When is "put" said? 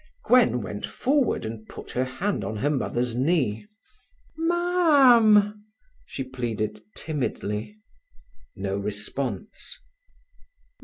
1.69-1.91